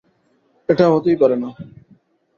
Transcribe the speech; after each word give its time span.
এটা 0.69 0.85
হতেই 0.93 1.17
পারে 1.21 1.35
না! 1.35 1.49